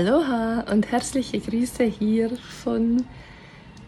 [0.00, 2.30] Aloha und herzliche Grüße hier
[2.64, 3.04] von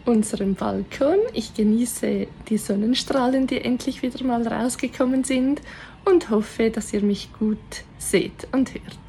[0.05, 1.17] unserem Balkon.
[1.33, 5.63] Ich genieße die Sonnenstrahlen, die endlich wieder mal rausgekommen sind
[6.05, 7.57] und hoffe, dass ihr mich gut
[7.97, 8.99] seht und hört.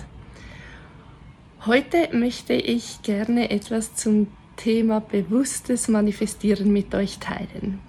[1.66, 7.80] Heute möchte ich gerne etwas zum Thema bewusstes Manifestieren mit euch teilen.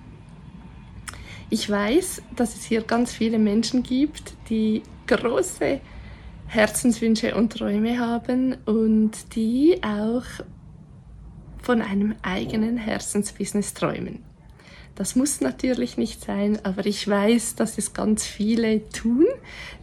[1.50, 5.80] Ich weiß, dass es hier ganz viele Menschen gibt, die große
[6.48, 10.24] Herzenswünsche und Träume haben und die auch
[11.62, 14.24] von einem eigenen Herzensbusiness träumen.
[14.96, 19.26] Das muss natürlich nicht sein, aber ich weiß, dass es ganz viele tun,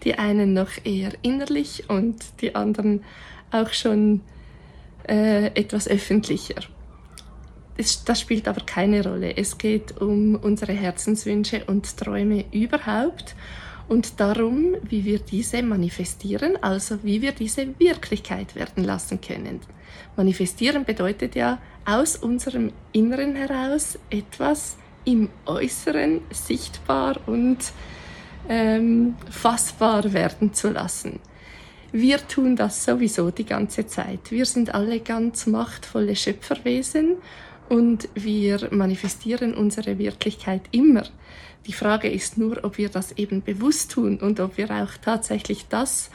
[0.04, 3.04] die einen noch eher innerlich und die anderen
[3.50, 4.22] auch schon
[5.06, 6.62] äh, etwas öffentlicher.
[7.76, 9.36] Das, das spielt aber keine Rolle.
[9.36, 13.34] Es geht um unsere Herzenswünsche und Träume überhaupt
[13.88, 19.60] und darum, wie wir diese manifestieren, also wie wir diese Wirklichkeit werden lassen können.
[20.16, 27.58] Manifestieren bedeutet ja aus unserem Inneren heraus etwas im Äußeren sichtbar und
[28.48, 31.20] ähm, fassbar werden zu lassen.
[31.92, 34.30] Wir tun das sowieso die ganze Zeit.
[34.30, 37.16] Wir sind alle ganz machtvolle Schöpferwesen
[37.68, 41.04] und wir manifestieren unsere Wirklichkeit immer.
[41.66, 45.66] Die Frage ist nur, ob wir das eben bewusst tun und ob wir auch tatsächlich
[45.68, 46.10] das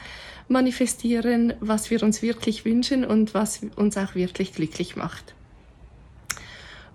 [0.48, 5.34] manifestieren, was wir uns wirklich wünschen und was uns auch wirklich glücklich macht.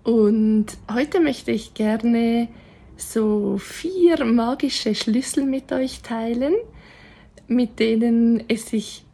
[0.03, 2.49] Und heute möchte ich gerne
[2.97, 6.53] so vier magische Schlüssel mit euch teilen,
[7.47, 9.05] mit denen es sich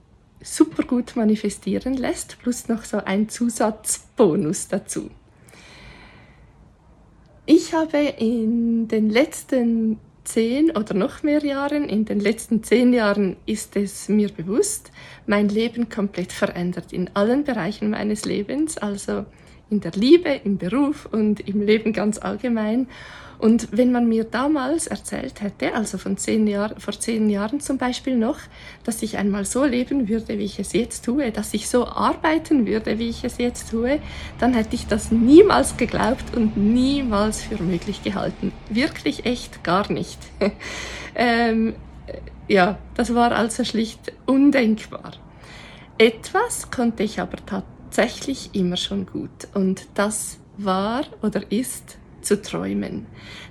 [0.42, 5.10] super gut manifestieren lässt, plus noch so ein Zusatzbonus dazu.
[7.52, 13.37] Ich habe in den letzten zehn oder noch mehr Jahren, in den letzten zehn Jahren
[13.48, 14.92] ist es mir bewusst,
[15.26, 19.26] mein Leben komplett verändert in allen Bereichen meines Lebens, also
[19.71, 22.86] in der Liebe, im Beruf und im Leben ganz allgemein.
[23.39, 27.77] Und wenn man mir damals erzählt hätte, also von zehn Jahr, vor zehn Jahren zum
[27.77, 28.38] Beispiel noch,
[28.83, 32.67] dass ich einmal so leben würde, wie ich es jetzt tue, dass ich so arbeiten
[32.67, 34.02] würde, wie ich es jetzt tue,
[34.39, 38.52] dann hätte ich das niemals geglaubt und niemals für möglich gehalten.
[38.70, 40.20] Wirklich echt gar nicht.
[41.16, 41.76] ähm,
[42.49, 45.14] ja, das war also schlicht undenkbar.
[45.98, 53.05] Etwas konnte ich aber tatsächlich immer schon gut und das war oder ist zu träumen.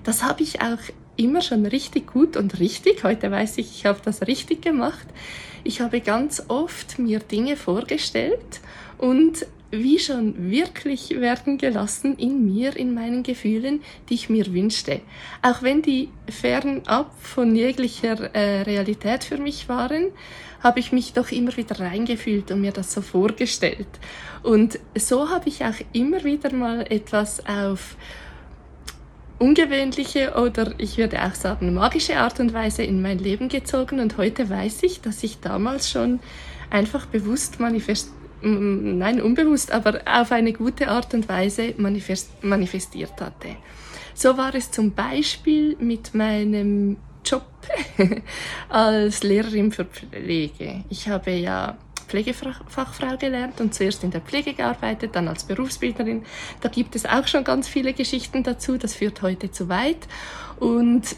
[0.04, 0.78] Das habe ich auch
[1.16, 3.04] immer schon richtig gut und richtig.
[3.04, 5.06] Heute weiß ich, ich habe das richtig gemacht.
[5.64, 8.60] Ich habe ganz oft mir Dinge vorgestellt
[8.96, 15.00] und wie schon wirklich werden gelassen in mir, in meinen Gefühlen, die ich mir wünschte.
[15.42, 20.06] Auch wenn die fernab von jeglicher äh, Realität für mich waren,
[20.60, 23.88] habe ich mich doch immer wieder reingefühlt und mir das so vorgestellt.
[24.42, 27.96] Und so habe ich auch immer wieder mal etwas auf
[29.38, 34.16] ungewöhnliche oder ich würde auch sagen magische Art und Weise in mein Leben gezogen und
[34.16, 36.20] heute weiß ich, dass ich damals schon
[36.70, 38.10] einfach bewusst manifest
[38.40, 43.56] nein unbewusst, aber auf eine gute Art und Weise manifest manifestiert hatte.
[44.14, 47.46] So war es zum Beispiel mit meinem Job
[48.68, 50.84] als Lehrerin für Pflege.
[50.88, 51.76] Ich habe ja
[52.08, 56.24] Pflegefachfrau gelernt und zuerst in der Pflege gearbeitet, dann als Berufsbildnerin.
[56.60, 60.08] Da gibt es auch schon ganz viele Geschichten dazu, das führt heute zu weit.
[60.58, 61.16] Und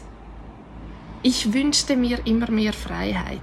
[1.23, 3.39] ich wünschte mir immer mehr Freiheit.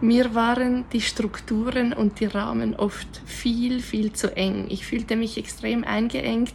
[0.00, 4.66] Mir waren die Strukturen und die Rahmen oft viel, viel zu eng.
[4.68, 6.54] Ich fühlte mich extrem eingeengt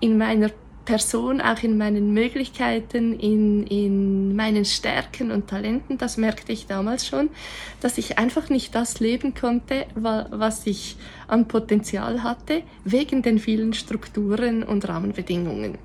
[0.00, 0.50] in meiner
[0.84, 7.06] Person, auch in meinen Möglichkeiten, in, in meinen Stärken und Talenten, das merkte ich damals
[7.06, 7.30] schon,
[7.80, 13.72] dass ich einfach nicht das leben konnte, was ich an Potenzial hatte, wegen den vielen
[13.72, 15.78] Strukturen und Rahmenbedingungen.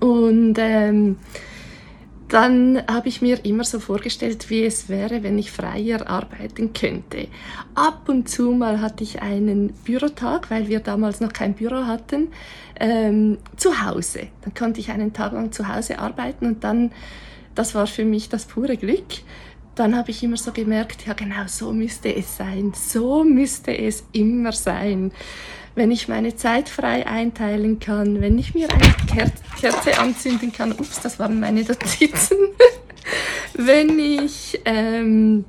[0.00, 1.16] Und ähm,
[2.34, 7.28] dann habe ich mir immer so vorgestellt, wie es wäre, wenn ich freier arbeiten könnte.
[7.76, 12.32] Ab und zu mal hatte ich einen Bürotag, weil wir damals noch kein Büro hatten,
[12.80, 14.26] ähm, zu Hause.
[14.42, 16.90] Dann konnte ich einen Tag lang zu Hause arbeiten und dann,
[17.54, 19.22] das war für mich das pure Glück.
[19.76, 24.02] Dann habe ich immer so gemerkt, ja genau, so müsste es sein, so müsste es
[24.10, 25.12] immer sein
[25.74, 28.94] wenn ich meine Zeit frei einteilen kann, wenn ich mir eine
[29.60, 32.36] Kerze anzünden kann, ups, das waren meine Notizen,
[33.54, 35.44] wenn ich ähm,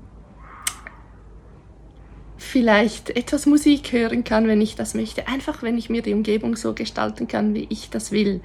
[2.45, 5.27] vielleicht etwas Musik hören kann, wenn ich das möchte.
[5.27, 8.41] Einfach, wenn ich mir die Umgebung so gestalten kann, wie ich das will.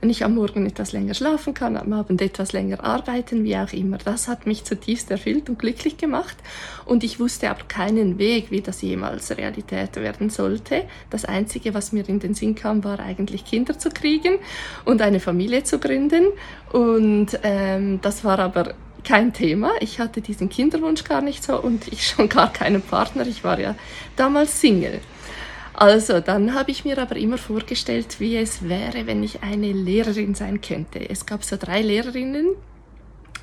[0.00, 3.72] Wenn ich am Morgen etwas länger schlafen kann, am Abend etwas länger arbeiten, wie auch
[3.72, 3.98] immer.
[3.98, 6.36] Das hat mich zutiefst erfüllt und glücklich gemacht.
[6.84, 10.84] Und ich wusste aber keinen Weg, wie das jemals Realität werden sollte.
[11.08, 14.38] Das Einzige, was mir in den Sinn kam, war eigentlich Kinder zu kriegen
[14.84, 16.26] und eine Familie zu gründen.
[16.72, 18.74] Und ähm, das war aber
[19.06, 19.70] kein Thema.
[19.80, 23.26] Ich hatte diesen Kinderwunsch gar nicht so und ich schon gar keinen Partner.
[23.26, 23.74] Ich war ja
[24.16, 25.00] damals Single.
[25.72, 30.34] Also, dann habe ich mir aber immer vorgestellt, wie es wäre, wenn ich eine Lehrerin
[30.34, 31.08] sein könnte.
[31.08, 32.48] Es gab so drei Lehrerinnen,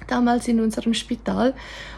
[0.07, 1.53] damals in unserem Spital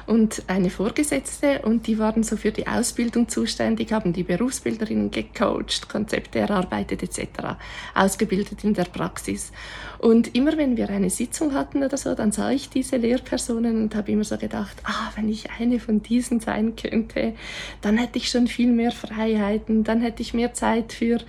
[0.05, 5.89] und eine Vorgesetzte und die waren so für die Ausbildung zuständig, haben die Berufsbilderinnen gecoacht,
[5.89, 7.57] Konzepte erarbeitet etc.,
[7.93, 9.51] ausgebildet in der Praxis.
[9.99, 13.95] Und immer wenn wir eine Sitzung hatten oder so, dann sah ich diese Lehrpersonen und
[13.95, 17.33] habe immer so gedacht, ah, wenn ich eine von diesen sein könnte,
[17.81, 21.19] dann hätte ich schon viel mehr Freiheiten, dann hätte ich mehr Zeit für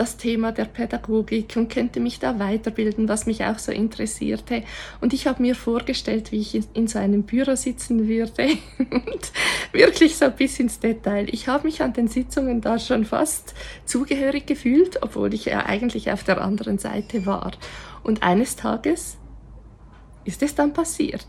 [0.00, 4.62] das Thema der Pädagogik und könnte mich da weiterbilden, was mich auch so interessierte.
[5.02, 9.32] Und ich habe mir vorgestellt, wie ich in so einem Büro sitzen würde und
[9.72, 11.26] wirklich so bis ins Detail.
[11.30, 16.10] Ich habe mich an den Sitzungen da schon fast zugehörig gefühlt, obwohl ich ja eigentlich
[16.10, 17.52] auf der anderen Seite war.
[18.02, 19.18] Und eines Tages
[20.24, 21.26] ist es dann passiert.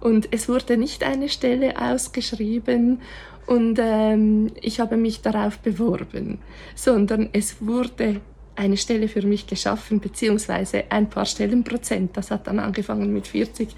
[0.00, 3.00] Und es wurde nicht eine Stelle ausgeschrieben
[3.46, 6.38] und ähm, ich habe mich darauf beworben,
[6.74, 8.20] sondern es wurde
[8.56, 12.16] eine Stelle für mich geschaffen, beziehungsweise ein paar Stellenprozent.
[12.16, 13.68] Das hat dann angefangen mit 40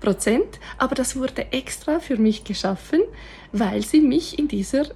[0.00, 3.00] Prozent, aber das wurde extra für mich geschaffen,
[3.52, 4.86] weil sie mich in dieser,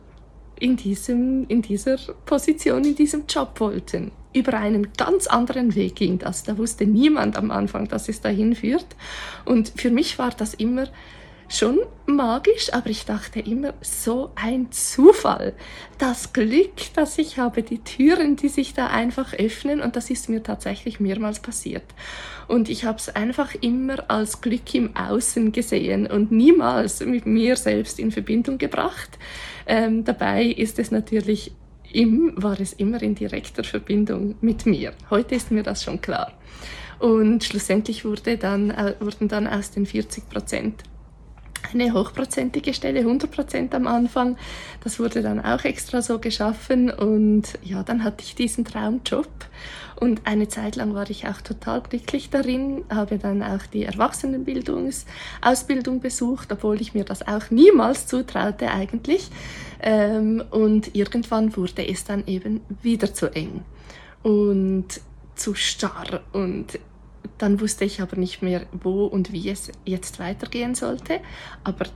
[0.59, 4.13] in diesem, in dieser Position, in diesem Job wollten.
[4.35, 6.43] Über einen ganz anderen Weg ging das.
[6.45, 8.87] Da wusste niemand am Anfang, dass es dahin führt.
[9.45, 10.89] Und für mich war das immer
[11.57, 15.55] schon magisch, aber ich dachte immer, so ein Zufall.
[15.99, 20.29] Das Glück, das ich habe, die Türen, die sich da einfach öffnen und das ist
[20.29, 21.85] mir tatsächlich mehrmals passiert.
[22.49, 27.57] Und ich habe es einfach immer als Glück im Außen gesehen und niemals mit mir
[27.57, 29.19] selbst in Verbindung gebracht.
[29.67, 31.53] Ähm, dabei ist es natürlich
[31.93, 34.93] im, war es immer in direkter Verbindung mit mir.
[35.11, 36.33] Heute ist mir das schon klar.
[36.99, 40.85] Und schlussendlich wurde dann, äh, wurden dann aus den 40 Prozent
[41.73, 44.37] eine hochprozentige Stelle, 100 am Anfang.
[44.83, 49.29] Das wurde dann auch extra so geschaffen und ja, dann hatte ich diesen Traumjob
[50.03, 56.01] und eine Zeit lang war ich auch total glücklich darin, habe dann auch die Erwachsenenbildungsausbildung
[56.01, 59.31] besucht, obwohl ich mir das auch niemals zutraute eigentlich.
[59.81, 63.63] Ähm, und irgendwann wurde es dann eben wieder zu eng
[64.25, 64.89] und
[65.37, 66.81] zu starr und
[67.39, 71.21] dann wusste ich aber nicht mehr, wo und wie es jetzt weitergehen sollte.
[71.65, 71.87] Aber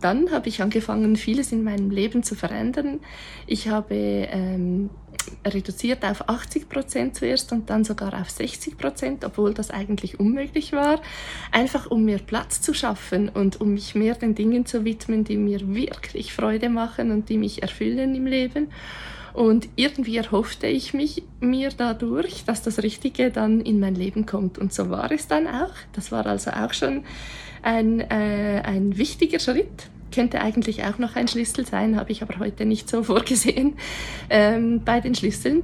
[0.00, 3.00] dann habe ich angefangen, vieles in meinem Leben zu verändern.
[3.46, 4.88] Ich habe ähm,
[5.46, 10.72] reduziert auf 80 Prozent zuerst und dann sogar auf 60 Prozent, obwohl das eigentlich unmöglich
[10.72, 11.00] war.
[11.52, 15.36] Einfach um mir Platz zu schaffen und um mich mehr den Dingen zu widmen, die
[15.36, 18.68] mir wirklich Freude machen und die mich erfüllen im Leben.
[19.32, 24.58] Und irgendwie erhoffte ich mich mir dadurch, dass das Richtige dann in mein Leben kommt.
[24.58, 25.72] Und so war es dann auch.
[25.92, 27.04] Das war also auch schon
[27.62, 29.88] ein, äh, ein wichtiger Schritt.
[30.12, 33.74] Könnte eigentlich auch noch ein Schlüssel sein, habe ich aber heute nicht so vorgesehen
[34.28, 35.62] ähm, bei den Schlüsseln.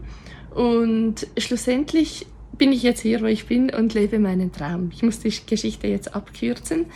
[0.55, 2.27] Und schlussendlich
[2.57, 4.91] bin ich jetzt hier, wo ich bin und lebe meinen Traum.
[4.93, 6.87] Ich muss die Geschichte jetzt abkürzen.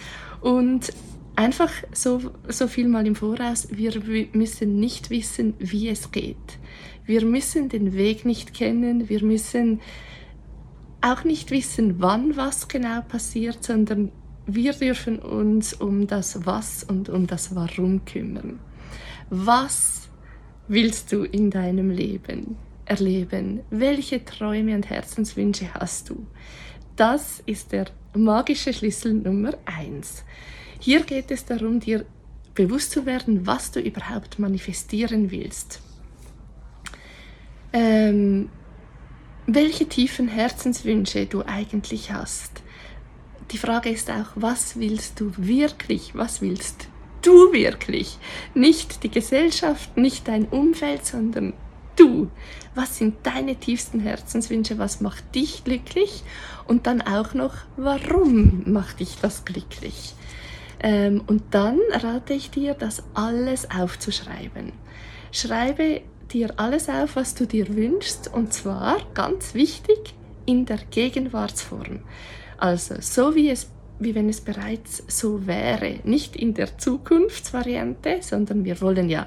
[0.41, 0.93] Und
[1.37, 3.93] einfach so, so viel mal im Voraus, wir
[4.33, 6.37] müssen nicht wissen, wie es geht.
[7.05, 9.81] Wir müssen den Weg nicht kennen, wir müssen
[11.01, 14.13] auch nicht wissen, wann was genau passiert, sondern
[14.47, 18.59] wir dürfen uns um das Was und um das Warum kümmern.
[19.31, 20.09] Was
[20.69, 23.61] willst du in deinem Leben erleben?
[23.71, 26.27] Welche Träume und Herzenswünsche hast du?
[26.97, 30.25] Das ist der magische Schlüssel Nummer eins.
[30.81, 32.05] Hier geht es darum, dir
[32.55, 35.81] bewusst zu werden, was du überhaupt manifestieren willst.
[37.73, 38.49] Ähm,
[39.47, 42.63] welche tiefen Herzenswünsche du eigentlich hast.
[43.51, 46.15] Die Frage ist auch, was willst du wirklich?
[46.15, 46.89] Was willst
[47.23, 48.19] du wirklich?
[48.55, 51.53] Nicht die Gesellschaft, nicht dein Umfeld, sondern
[51.97, 52.31] du.
[52.75, 54.79] Was sind deine tiefsten Herzenswünsche?
[54.79, 56.23] Was macht dich glücklich?
[56.67, 60.15] Und dann auch noch, warum macht dich das glücklich?
[60.83, 64.73] Ähm, und dann rate ich dir, das alles aufzuschreiben.
[65.33, 70.15] Schreibe dir alles auf, was du dir wünschst, und zwar ganz wichtig
[70.47, 72.01] in der Gegenwartsform.
[72.59, 73.69] Also so wie es
[74.01, 79.27] wie wenn es bereits so wäre, nicht in der Zukunftsvariante, sondern wir wollen ja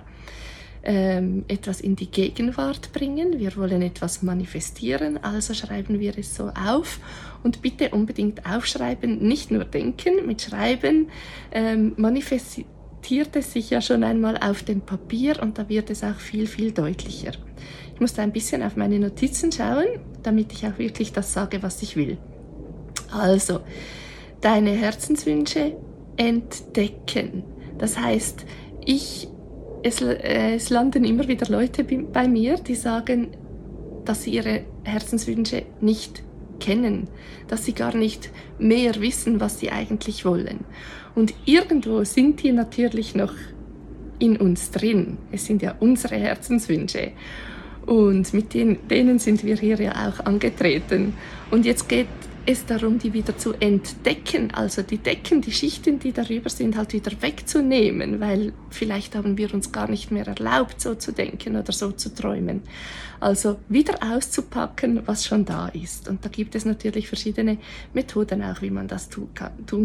[0.83, 6.49] ähm, etwas in die Gegenwart bringen, wir wollen etwas manifestieren, also schreiben wir es so
[6.49, 6.99] auf.
[7.43, 11.09] Und bitte unbedingt aufschreiben, nicht nur denken, mit Schreiben
[11.51, 11.93] ähm,
[13.03, 16.47] manifestiert es sich ja schon einmal auf dem Papier und da wird es auch viel,
[16.47, 17.31] viel deutlicher.
[17.93, 21.81] Ich musste ein bisschen auf meine Notizen schauen, damit ich auch wirklich das sage, was
[21.81, 22.17] ich will.
[23.11, 23.59] Also,
[24.39, 25.75] deine Herzenswünsche
[26.15, 27.43] entdecken.
[27.77, 28.45] Das heißt,
[28.85, 29.27] ich
[29.83, 33.35] es, äh, es landen immer wieder Leute bei mir, die sagen,
[34.05, 36.23] dass sie ihre Herzenswünsche nicht
[36.59, 37.07] kennen,
[37.47, 38.29] dass sie gar nicht
[38.59, 40.61] mehr wissen, was sie eigentlich wollen.
[41.15, 43.33] Und irgendwo sind die natürlich noch
[44.19, 45.17] in uns drin.
[45.31, 47.11] Es sind ja unsere Herzenswünsche.
[47.85, 51.13] Und mit denen, sind wir hier ja auch angetreten.
[51.51, 52.07] Und jetzt geht
[52.45, 56.93] es darum, die wieder zu entdecken, also die Decken, die Schichten, die darüber sind, halt
[56.93, 61.71] wieder wegzunehmen, weil vielleicht haben wir uns gar nicht mehr erlaubt, so zu denken oder
[61.71, 62.61] so zu träumen.
[63.21, 66.09] Also wieder auszupacken, was schon da ist.
[66.09, 67.57] Und da gibt es natürlich verschiedene
[67.93, 69.29] Methoden auch, wie man das tun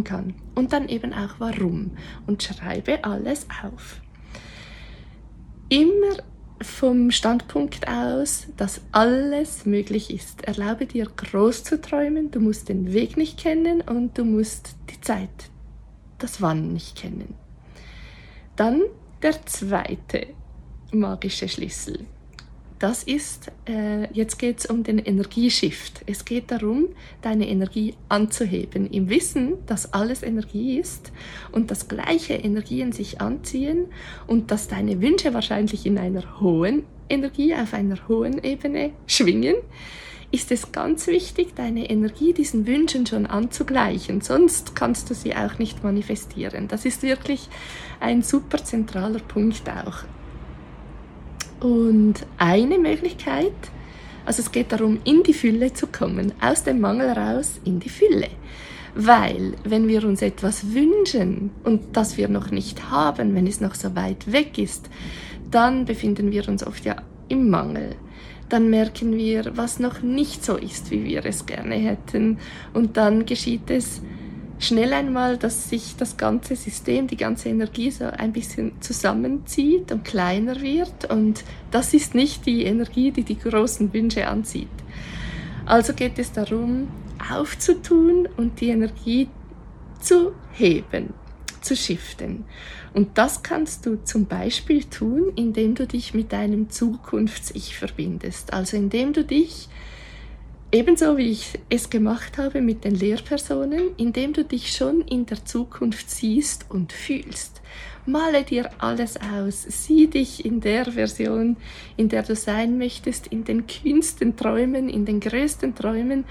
[0.03, 0.35] kann.
[0.57, 1.93] Und dann eben auch warum.
[2.27, 4.01] Und schreibe alles auf.
[5.69, 6.17] Immer
[6.61, 10.45] vom Standpunkt aus, dass alles möglich ist.
[10.45, 15.01] Erlaube dir groß zu träumen, du musst den Weg nicht kennen und du musst die
[15.01, 15.51] Zeit,
[16.19, 17.35] das Wann nicht kennen.
[18.57, 18.83] Dann
[19.23, 20.27] der zweite
[20.93, 22.07] magische Schlüssel
[22.79, 26.03] das ist, äh, jetzt geht es um den Energieshift.
[26.07, 26.89] Es geht darum,
[27.23, 31.13] deine Energie anzuheben, im Wissen, dass alles Energie ist
[31.51, 33.87] und dass gleiche Energien sich anziehen
[34.27, 39.57] und dass deine Wünsche wahrscheinlich in einer hohen Energie, auf einer hohen Ebene schwingen,
[40.31, 45.59] ist es ganz wichtig, deine Energie diesen Wünschen schon anzugleichen, sonst kannst du sie auch
[45.59, 46.69] nicht manifestieren.
[46.69, 47.49] Das ist wirklich
[47.99, 50.05] ein super zentraler Punkt auch.
[51.61, 53.53] Und eine Möglichkeit,
[54.25, 57.89] also es geht darum, in die Fülle zu kommen, aus dem Mangel raus in die
[57.89, 58.29] Fülle.
[58.95, 63.75] Weil, wenn wir uns etwas wünschen und das wir noch nicht haben, wenn es noch
[63.75, 64.89] so weit weg ist,
[65.51, 66.97] dann befinden wir uns oft ja
[67.29, 67.97] im Mangel.
[68.49, 72.39] Dann merken wir, was noch nicht so ist, wie wir es gerne hätten.
[72.73, 74.01] Und dann geschieht es
[74.59, 80.05] schnell einmal, dass sich das ganze System, die ganze Energie so ein bisschen zusammenzieht und
[80.05, 81.11] kleiner wird.
[81.11, 84.69] Und das ist nicht die Energie, die die großen Wünsche anzieht.
[85.67, 86.89] Also geht es darum,
[87.31, 89.29] aufzutun und die Energie
[90.01, 91.13] zu heben,
[91.61, 92.45] zu shiften.
[92.95, 98.53] Und das kannst du zum Beispiel tun, indem du dich mit deinem Zukunfts-Ich verbindest.
[98.53, 99.69] Also indem du dich
[100.71, 105.43] Ebenso wie ich es gemacht habe mit den Lehrpersonen, indem du dich schon in der
[105.47, 107.63] Zukunft siehst und fühlst.
[108.05, 111.57] Male dir alles aus, sieh dich in der Version,
[111.97, 116.25] in der du sein möchtest, in den kühnsten Träumen, in den größten Träumen.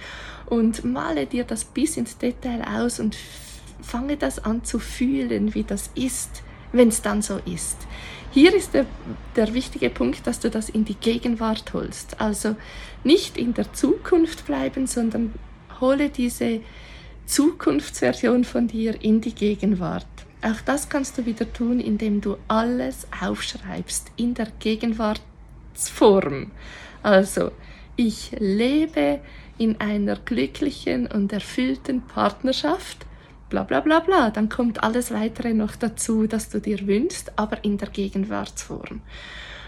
[0.45, 3.17] Und male dir das bis ins Detail aus und
[3.81, 7.77] fange das an zu fühlen, wie das ist, wenn es dann so ist.
[8.31, 8.85] Hier ist der,
[9.35, 12.19] der wichtige Punkt, dass du das in die Gegenwart holst.
[12.21, 12.55] Also
[13.03, 15.33] nicht in der Zukunft bleiben, sondern
[15.79, 16.61] hole diese
[17.25, 20.05] Zukunftsversion von dir in die Gegenwart.
[20.41, 26.51] Auch das kannst du wieder tun, indem du alles aufschreibst in der Gegenwartsform.
[27.01, 27.51] Also,
[27.95, 29.19] ich lebe
[29.57, 33.07] in einer glücklichen und erfüllten Partnerschaft
[33.49, 34.29] bla bla bla bla.
[34.29, 39.01] Dann kommt alles weitere noch dazu, das du dir wünschst, aber in der Gegenwartsform.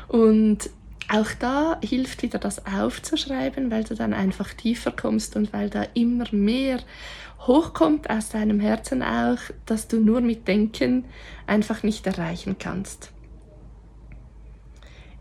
[0.07, 0.69] Und
[1.11, 5.85] auch da hilft wieder das aufzuschreiben, weil du dann einfach tiefer kommst und weil da
[5.95, 6.79] immer mehr
[7.47, 11.05] hochkommt aus deinem Herzen auch, dass du nur mit Denken
[11.47, 13.11] einfach nicht erreichen kannst.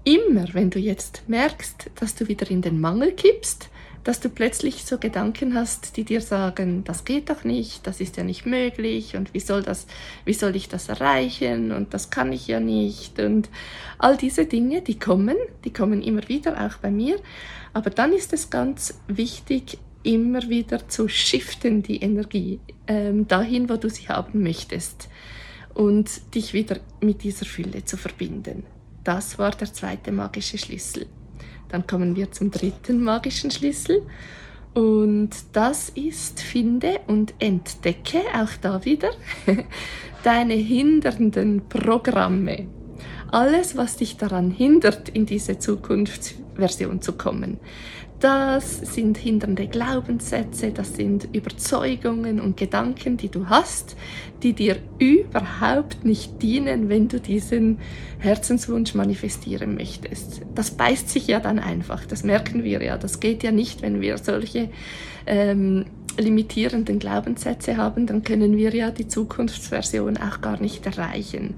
[0.05, 3.71] Immer wenn du jetzt merkst, dass du wieder in den Mangel kippst,
[4.09, 8.17] dass du plötzlich so Gedanken hast, die dir sagen, das geht doch nicht, das ist
[8.17, 9.87] ja nicht möglich und wie soll das,
[10.25, 13.50] wie soll ich das erreichen und das kann ich ja nicht und
[13.99, 15.37] all diese Dinge, die kommen,
[15.67, 17.21] die kommen immer wieder auch bei mir,
[17.75, 23.77] aber dann ist es ganz wichtig, immer wieder zu shiften die Energie ähm, dahin, wo
[23.77, 25.11] du sie haben möchtest
[25.75, 28.62] und dich wieder mit dieser Fülle zu verbinden.
[29.05, 31.05] Das war der zweite magische Schlüssel.
[31.69, 34.03] Dann kommen wir zum dritten magischen Schlüssel.
[34.75, 39.11] Und das ist, finde und entdecke, auch da wieder,
[40.23, 42.67] deine hindernden Programme.
[43.31, 47.59] Alles, was dich daran hindert, in diese Zukunftsversion zu kommen.
[48.21, 53.97] Das sind hindernde Glaubenssätze, das sind Überzeugungen und Gedanken, die du hast,
[54.42, 57.78] die dir überhaupt nicht dienen, wenn du diesen
[58.18, 60.42] Herzenswunsch manifestieren möchtest.
[60.54, 62.97] Das beißt sich ja dann einfach, das merken wir ja.
[62.97, 64.71] Das geht ja nicht, wenn wir solche
[65.26, 65.87] ähm,
[66.18, 71.54] limitierenden Glaubenssätze haben, dann können wir ja die Zukunftsversion auch gar nicht erreichen.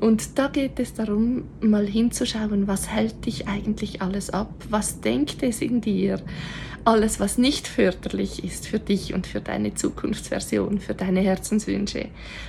[0.00, 4.50] Und da geht es darum, mal hinzuschauen, was hält dich eigentlich alles ab?
[4.70, 6.20] Was denkt es in dir?
[6.88, 12.08] Alles, was nicht förderlich ist für dich und für deine Zukunftsversion, für deine Herzenswünsche.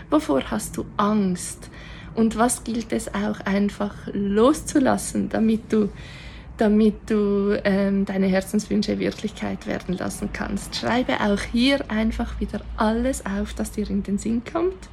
[0.10, 1.70] Wovor hast du Angst?
[2.16, 5.90] Und was gilt es auch einfach loszulassen, damit du
[6.56, 10.74] damit du ähm, deine Herzenswünsche Wirklichkeit werden lassen kannst.
[10.78, 14.88] Schreibe auch hier einfach wieder alles auf, das dir in den Sinn kommt.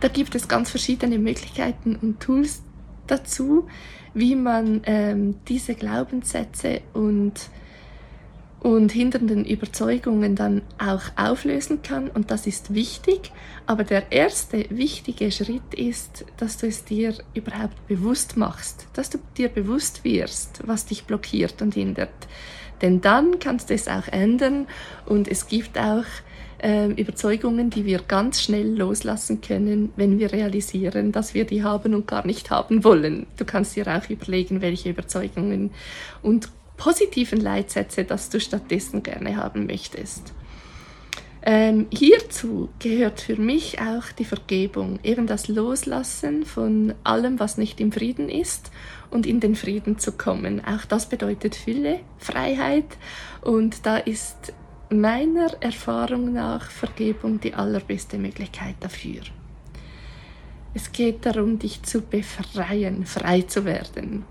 [0.00, 2.60] Da gibt es ganz verschiedene Möglichkeiten und Tools
[3.06, 3.68] dazu,
[4.14, 7.34] wie man ähm, diese Glaubenssätze und
[8.64, 12.08] und hindernden Überzeugungen dann auch auflösen kann.
[12.08, 13.30] Und das ist wichtig.
[13.66, 19.18] Aber der erste wichtige Schritt ist, dass du es dir überhaupt bewusst machst, dass du
[19.36, 22.08] dir bewusst wirst, was dich blockiert und hindert.
[22.80, 24.66] Denn dann kannst du es auch ändern
[25.04, 26.06] und es gibt auch
[26.62, 31.92] äh, Überzeugungen, die wir ganz schnell loslassen können, wenn wir realisieren, dass wir die haben
[31.92, 33.26] und gar nicht haben wollen.
[33.36, 35.70] Du kannst dir auch überlegen, welche Überzeugungen
[36.22, 40.32] und positiven Leitsätze, dass du stattdessen gerne haben möchtest.
[41.46, 47.80] Ähm, hierzu gehört für mich auch die Vergebung, eben das Loslassen von allem, was nicht
[47.80, 48.70] im Frieden ist
[49.10, 50.64] und in den Frieden zu kommen.
[50.64, 52.96] Auch das bedeutet Fülle, Freiheit
[53.42, 54.54] und da ist
[54.88, 59.20] meiner Erfahrung nach Vergebung die allerbeste Möglichkeit dafür.
[60.72, 64.24] Es geht darum, dich zu befreien, frei zu werden.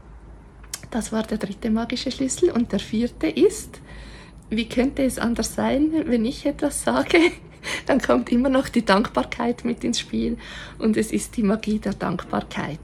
[0.93, 2.51] Das war der dritte magische Schlüssel.
[2.51, 3.81] Und der vierte ist,
[4.51, 7.17] wie könnte es anders sein, wenn ich etwas sage?
[7.87, 10.37] Dann kommt immer noch die Dankbarkeit mit ins Spiel
[10.77, 12.77] und es ist die Magie der Dankbarkeit.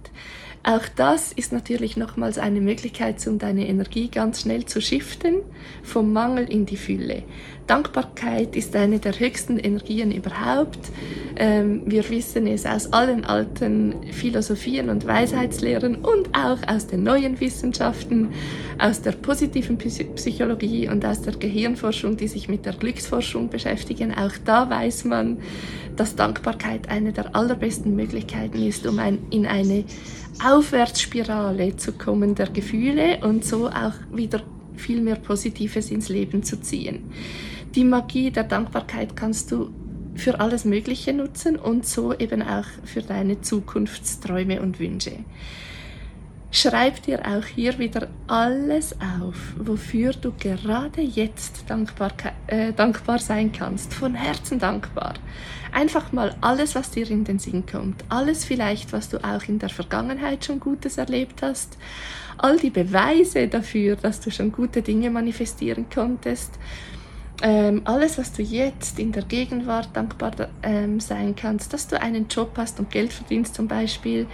[0.63, 5.36] Auch das ist natürlich nochmals eine Möglichkeit, um deine Energie ganz schnell zu shiften,
[5.84, 7.24] vom Mangel in die Fülle.
[7.65, 10.80] Dankbarkeit ist eine der höchsten Energien überhaupt.
[11.38, 17.39] Ähm, wir wissen es aus allen alten Philosophien und Weisheitslehren und auch aus den neuen
[17.39, 18.30] Wissenschaften,
[18.80, 24.13] aus der positiven Psychologie und aus der Gehirnforschung, die sich mit der Glücksforschung beschäftigen.
[24.13, 25.38] Auch da weiß man,
[25.95, 29.84] dass Dankbarkeit eine der allerbesten Möglichkeiten ist, um in eine
[30.43, 34.41] Aufwärtsspirale zu kommen der Gefühle und so auch wieder
[34.78, 37.12] viel mehr Positives ins Leben zu ziehen.
[37.75, 39.69] Die Magie der Dankbarkeit kannst du
[40.15, 45.12] für alles Mögliche nutzen und so eben auch für deine Zukunftsträume und Wünsche.
[46.51, 52.12] Schreib dir auch hier wieder alles auf, wofür du gerade jetzt dankbar,
[52.47, 55.13] äh, dankbar sein kannst, von Herzen dankbar.
[55.71, 59.59] Einfach mal alles, was dir in den Sinn kommt, alles vielleicht, was du auch in
[59.59, 61.77] der Vergangenheit schon Gutes erlebt hast,
[62.39, 66.57] all die Beweise dafür, dass du schon gute Dinge manifestieren konntest
[67.41, 72.28] ähm, alles, was du jetzt in der Gegenwart dankbar ähm, sein kannst, dass du einen
[72.28, 74.28] Job hast und Geld verdienst zum Beispiel,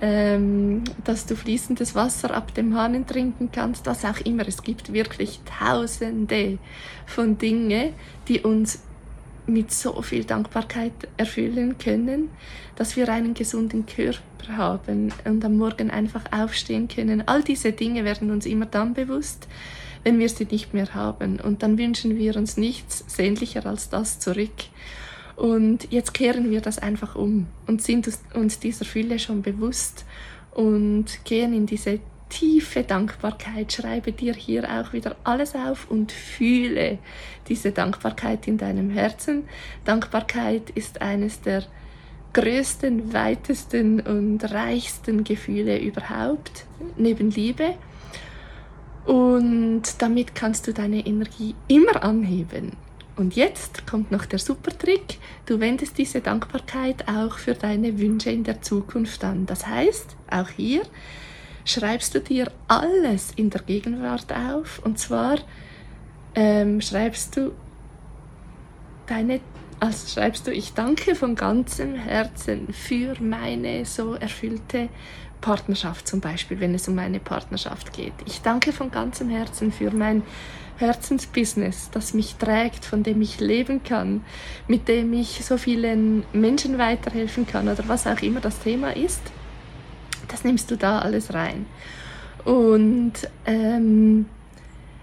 [0.00, 4.46] ähm, dass du fließendes Wasser ab dem Hahn trinken kannst, was auch immer.
[4.48, 6.58] Es gibt wirklich tausende
[7.06, 7.92] von Dingen,
[8.28, 8.80] die uns
[9.46, 12.30] mit so viel Dankbarkeit erfüllen können,
[12.74, 17.26] dass wir einen gesunden Körper haben und am Morgen einfach aufstehen können.
[17.26, 19.46] All diese Dinge werden uns immer dann bewusst,
[20.06, 21.40] wenn wir sie nicht mehr haben.
[21.40, 24.52] Und dann wünschen wir uns nichts sehnlicher als das zurück.
[25.34, 30.04] Und jetzt kehren wir das einfach um und sind uns dieser Fülle schon bewusst
[30.52, 33.72] und gehen in diese tiefe Dankbarkeit.
[33.72, 36.98] Schreibe dir hier auch wieder alles auf und fühle
[37.48, 39.42] diese Dankbarkeit in deinem Herzen.
[39.84, 41.64] Dankbarkeit ist eines der
[42.32, 46.64] größten, weitesten und reichsten Gefühle überhaupt,
[46.96, 47.74] neben Liebe.
[49.06, 52.72] Und damit kannst du deine Energie immer anheben.
[53.16, 55.18] Und jetzt kommt noch der super Trick.
[55.46, 59.46] Du wendest diese Dankbarkeit auch für deine Wünsche in der Zukunft an.
[59.46, 60.82] Das heißt, auch hier
[61.64, 64.80] schreibst du dir alles in der Gegenwart auf.
[64.84, 65.38] Und zwar
[66.34, 67.52] ähm, schreibst du
[69.06, 69.40] deine,
[69.80, 74.90] also schreibst du, ich danke von ganzem Herzen für meine so erfüllte
[75.40, 78.14] Partnerschaft zum Beispiel, wenn es um eine Partnerschaft geht.
[78.26, 80.22] Ich danke von ganzem Herzen für mein
[80.78, 84.22] Herzensbusiness, das mich trägt, von dem ich leben kann,
[84.68, 89.22] mit dem ich so vielen Menschen weiterhelfen kann oder was auch immer das Thema ist.
[90.28, 91.66] Das nimmst du da alles rein.
[92.44, 93.14] Und
[93.46, 94.26] ähm,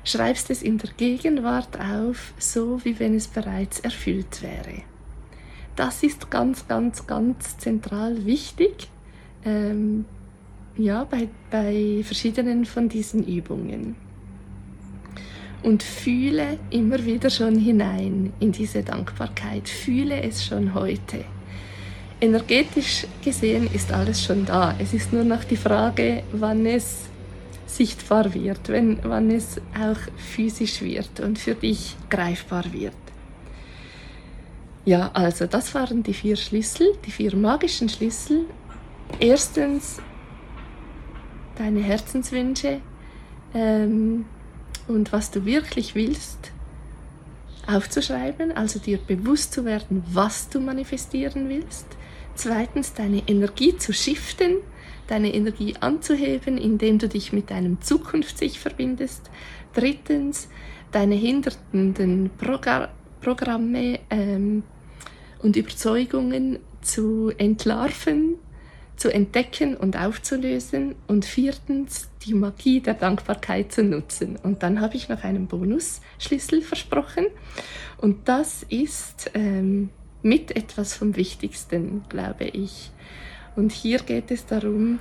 [0.04, 4.84] schreibst es in der Gegenwart auf, so wie wenn es bereits erfüllt wäre.
[5.76, 8.90] Das ist ganz, ganz, ganz zentral wichtig
[9.44, 10.06] ähm,
[10.78, 13.96] ja, bei, bei verschiedenen von diesen Übungen.
[15.62, 19.70] Und fühle immer wieder schon hinein in diese Dankbarkeit.
[19.70, 21.24] Fühle es schon heute.
[22.20, 24.76] Energetisch gesehen ist alles schon da.
[24.78, 27.06] Es ist nur noch die Frage, wann es
[27.66, 32.94] sichtbar wird, wenn, wann es auch physisch wird und für dich greifbar wird.
[34.86, 38.46] Ja, also das waren die vier Schlüssel, die vier magischen Schlüssel.
[39.20, 40.02] Erstens
[41.58, 42.82] deine Herzenswünsche
[43.54, 44.26] ähm,
[44.88, 46.52] und was du wirklich willst
[47.68, 51.86] aufzuschreiben, also dir bewusst zu werden, was du manifestieren willst.
[52.36, 54.58] Zweitens deine Energie zu shiften,
[55.08, 59.30] deine Energie anzuheben, indem du dich mit deinem Zukunftsich verbindest.
[59.74, 60.50] Drittens
[60.92, 62.90] deine hindernden Progr
[63.22, 64.64] Programme ähm,
[65.42, 68.36] und Überzeugungen zu entlarven,
[69.04, 70.96] zu entdecken und aufzulösen.
[71.08, 74.38] Und viertens die Magie der Dankbarkeit zu nutzen.
[74.42, 77.26] Und dann habe ich noch einen Bonusschlüssel versprochen.
[77.98, 79.90] Und das ist ähm,
[80.22, 82.92] mit etwas vom Wichtigsten, glaube ich.
[83.58, 85.00] Und hier geht es darum,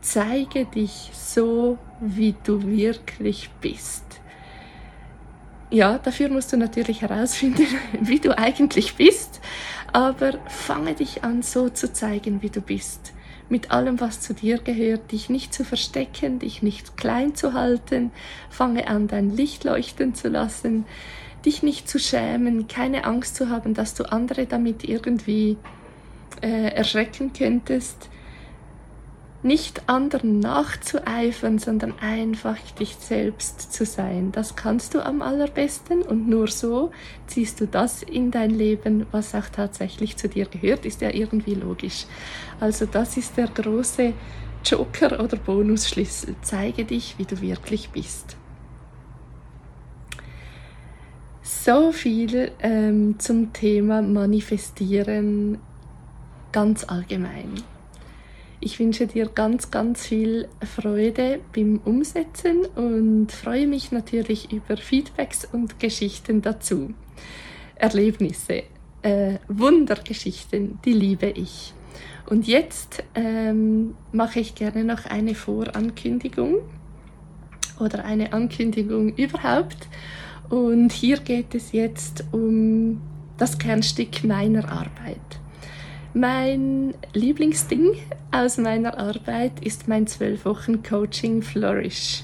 [0.00, 4.02] zeige dich so, wie du wirklich bist.
[5.70, 7.68] Ja, dafür musst du natürlich herausfinden,
[8.00, 9.40] wie du eigentlich bist,
[9.92, 13.13] aber fange dich an, so zu zeigen, wie du bist.
[13.48, 18.10] Mit allem, was zu dir gehört, dich nicht zu verstecken, dich nicht klein zu halten,
[18.48, 20.86] fange an, dein Licht leuchten zu lassen,
[21.44, 25.58] dich nicht zu schämen, keine Angst zu haben, dass du andere damit irgendwie
[26.40, 28.08] äh, erschrecken könntest,
[29.44, 34.32] nicht anderen nachzueifern, sondern einfach dich selbst zu sein.
[34.32, 36.90] Das kannst du am allerbesten und nur so
[37.26, 41.54] ziehst du das in dein Leben, was auch tatsächlich zu dir gehört, ist ja irgendwie
[41.54, 42.06] logisch.
[42.58, 44.14] Also das ist der große
[44.64, 46.36] Joker oder Bonusschlüssel.
[46.40, 48.36] Zeige dich, wie du wirklich bist.
[51.42, 55.58] So viel ähm, zum Thema Manifestieren
[56.50, 57.62] ganz allgemein.
[58.64, 65.44] Ich wünsche dir ganz, ganz viel Freude beim Umsetzen und freue mich natürlich über Feedbacks
[65.44, 66.94] und Geschichten dazu.
[67.74, 68.62] Erlebnisse,
[69.02, 71.74] äh, Wundergeschichten, die liebe ich.
[72.24, 76.60] Und jetzt ähm, mache ich gerne noch eine Vorankündigung
[77.78, 79.88] oder eine Ankündigung überhaupt.
[80.48, 83.02] Und hier geht es jetzt um
[83.36, 85.43] das Kernstück meiner Arbeit.
[86.16, 87.96] Mein Lieblingsding
[88.30, 92.22] aus meiner Arbeit ist mein 12 Wochen Coaching Flourish.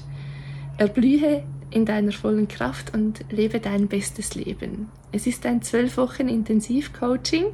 [0.77, 4.89] Erblühe in deiner vollen Kraft und lebe dein bestes Leben.
[5.11, 7.47] Es ist ein 12 Wochen Intensivcoaching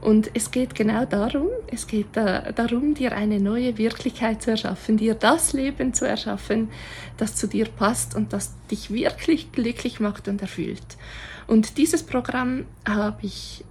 [0.00, 4.96] und es geht genau darum, es geht da, darum, dir eine neue Wirklichkeit zu erschaffen,
[4.96, 6.68] dir das Leben zu erschaffen,
[7.16, 10.96] das zu dir passt und das dich wirklich glücklich macht und erfüllt.
[11.46, 13.64] Und dieses Programm habe ich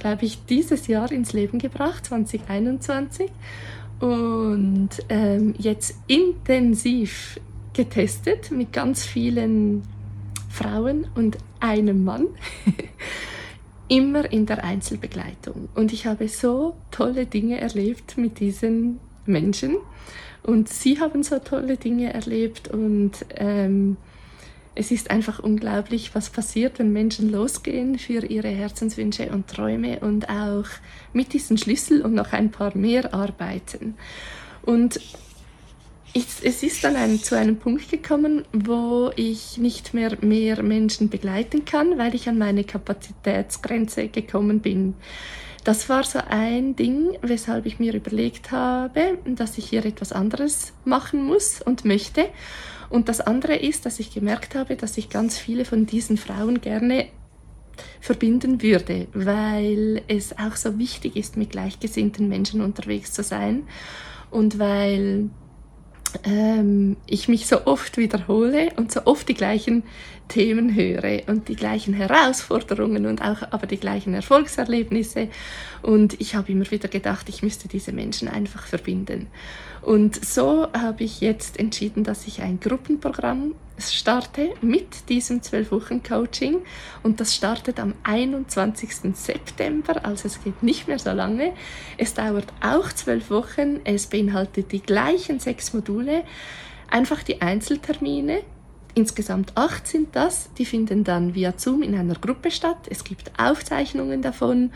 [0.00, 3.30] glaube ich, dieses Jahr ins Leben gebracht, 2021.
[4.00, 7.38] Und ähm, jetzt intensiv
[7.72, 9.82] getestet mit ganz vielen
[10.48, 12.26] Frauen und einem Mann.
[13.88, 15.68] Immer in der Einzelbegleitung.
[15.74, 19.76] Und ich habe so tolle Dinge erlebt mit diesen Menschen.
[20.42, 22.68] Und sie haben so tolle Dinge erlebt.
[22.68, 23.96] Und ähm,
[24.80, 30.30] es ist einfach unglaublich, was passiert, wenn Menschen losgehen für ihre Herzenswünsche und Träume und
[30.30, 30.64] auch
[31.12, 33.94] mit diesen Schlüssel und noch ein paar mehr arbeiten.
[34.62, 34.98] Und
[36.14, 41.66] es ist dann ein, zu einem Punkt gekommen, wo ich nicht mehr mehr Menschen begleiten
[41.66, 44.94] kann, weil ich an meine Kapazitätsgrenze gekommen bin.
[45.62, 50.72] Das war so ein Ding, weshalb ich mir überlegt habe, dass ich hier etwas anderes
[50.86, 52.30] machen muss und möchte.
[52.90, 56.60] Und das andere ist, dass ich gemerkt habe, dass ich ganz viele von diesen Frauen
[56.60, 57.06] gerne
[58.00, 63.62] verbinden würde, weil es auch so wichtig ist, mit gleichgesinnten Menschen unterwegs zu sein
[64.30, 65.30] und weil
[66.24, 69.84] ähm, ich mich so oft wiederhole und so oft die gleichen
[70.28, 75.28] Themen höre und die gleichen Herausforderungen und auch aber die gleichen Erfolgserlebnisse.
[75.82, 79.28] Und ich habe immer wieder gedacht, ich müsste diese Menschen einfach verbinden.
[79.82, 86.58] Und so habe ich jetzt entschieden, dass ich ein Gruppenprogramm starte mit diesem 12-Wochen-Coaching.
[87.02, 89.14] Und das startet am 21.
[89.14, 91.52] September, also es geht nicht mehr so lange.
[91.96, 93.80] Es dauert auch 12 Wochen.
[93.84, 96.24] Es beinhaltet die gleichen sechs Module,
[96.90, 98.42] einfach die Einzeltermine
[98.94, 100.52] Insgesamt acht sind das.
[100.58, 102.88] Die finden dann via Zoom in einer Gruppe statt.
[102.88, 104.72] Es gibt Aufzeichnungen davon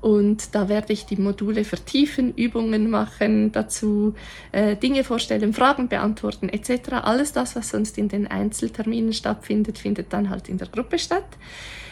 [0.00, 4.14] und da werde ich die Module vertiefen, Übungen machen dazu,
[4.52, 6.92] äh, Dinge vorstellen, Fragen beantworten etc.
[7.02, 11.26] Alles das, was sonst in den Einzelterminen stattfindet, findet dann halt in der Gruppe statt.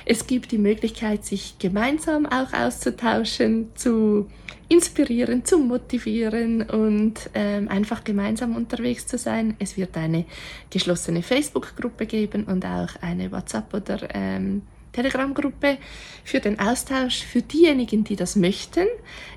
[0.05, 4.31] Es gibt die Möglichkeit, sich gemeinsam auch auszutauschen, zu
[4.69, 9.57] inspirieren, zu motivieren und ähm, einfach gemeinsam unterwegs zu sein.
[9.59, 10.25] Es wird eine
[10.71, 15.79] geschlossene Facebook-Gruppe geben und auch eine WhatsApp- oder ähm, Telegram-Gruppe
[16.25, 18.87] für den Austausch für diejenigen, die das möchten.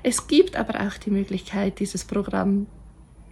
[0.02, 2.66] Es gibt aber auch die Möglichkeit, dieses Programm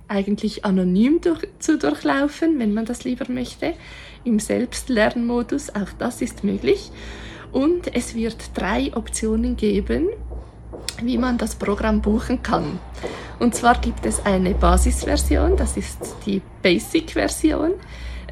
[0.07, 3.75] eigentlich anonym durch, zu durchlaufen, wenn man das lieber möchte,
[4.25, 6.91] im Selbstlernmodus, auch das ist möglich.
[7.53, 10.09] Und es wird drei Optionen geben,
[11.03, 12.79] wie man das Programm buchen kann.
[13.39, 17.73] Und zwar gibt es eine Basisversion, das ist die Basic-Version.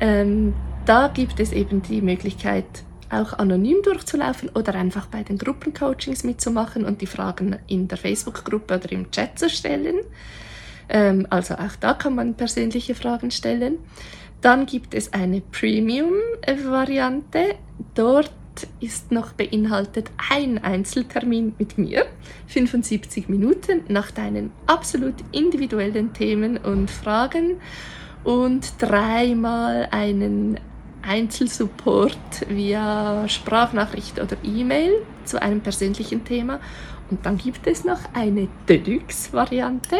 [0.01, 2.65] Ähm, da gibt es eben die Möglichkeit,
[3.11, 8.77] auch anonym durchzulaufen oder einfach bei den Gruppencoachings mitzumachen und die Fragen in der Facebook-Gruppe
[8.77, 10.01] oder im Chat zu stellen.
[10.89, 13.79] Ähm, also auch da kann man persönliche Fragen stellen.
[14.41, 17.57] Dann gibt es eine Premium-Variante.
[17.95, 18.31] Dort
[18.81, 22.07] ist noch beinhaltet ein Einzeltermin mit mir,
[22.49, 27.57] 75 Minuten nach deinen absolut individuellen Themen und Fragen
[28.25, 30.59] und dreimal einen
[31.03, 34.93] Einzelsupport via Sprachnachricht oder E-Mail
[35.25, 36.61] zu einem persönlichen Thema.
[37.11, 39.99] Und dann gibt es noch eine Deluxe-Variante.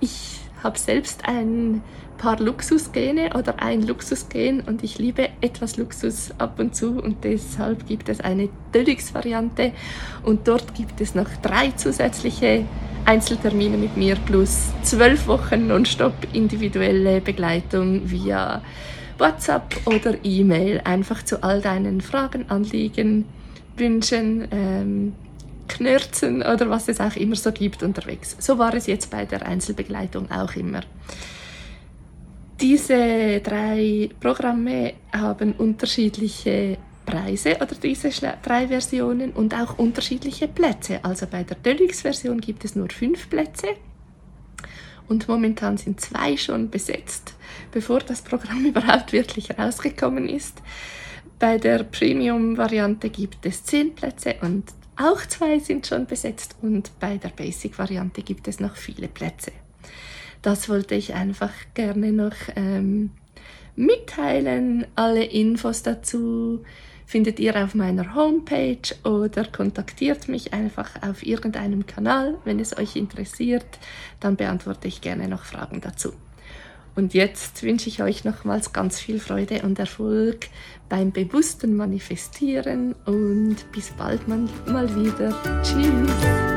[0.00, 1.82] Ich habe selbst ein
[2.18, 7.86] paar Luxusgene oder ein Luxusgen und ich liebe etwas Luxus ab und zu und deshalb
[7.88, 9.72] gibt es eine Deluxe-Variante
[10.22, 12.64] und dort gibt es noch drei zusätzliche
[13.04, 18.62] Einzeltermine mit mir plus zwölf Wochen nonstop individuelle Begleitung via
[19.18, 20.80] WhatsApp oder E-Mail.
[20.84, 23.24] Einfach zu all deinen Fragen, Anliegen,
[23.76, 25.14] Wünschen, ähm,
[25.68, 28.36] Knirzen oder was es auch immer so gibt unterwegs.
[28.38, 30.82] So war es jetzt bei der Einzelbegleitung auch immer.
[32.60, 38.10] Diese drei Programme haben unterschiedliche Preise oder diese
[38.42, 41.00] drei Versionen und auch unterschiedliche Plätze.
[41.02, 43.68] Also bei der Deluxe-Version gibt es nur fünf Plätze
[45.08, 47.34] und momentan sind zwei schon besetzt,
[47.72, 50.62] bevor das Programm überhaupt wirklich rausgekommen ist.
[51.38, 54.64] Bei der Premium-Variante gibt es zehn Plätze und
[54.96, 59.52] auch zwei sind schon besetzt und bei der Basic-Variante gibt es noch viele Plätze.
[60.42, 63.10] Das wollte ich einfach gerne noch ähm,
[63.76, 64.86] mitteilen.
[64.94, 66.64] Alle Infos dazu
[67.06, 72.38] findet ihr auf meiner Homepage oder kontaktiert mich einfach auf irgendeinem Kanal.
[72.44, 73.66] Wenn es euch interessiert,
[74.20, 76.12] dann beantworte ich gerne noch Fragen dazu.
[76.94, 80.48] Und jetzt wünsche ich euch nochmals ganz viel Freude und Erfolg
[80.88, 84.46] beim bewussten Manifestieren und bis bald mal,
[84.94, 85.34] wieder.
[85.62, 86.51] Tschüss!